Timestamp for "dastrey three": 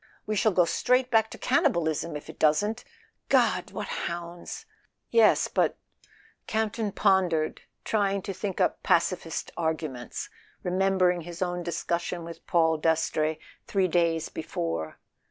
12.79-13.87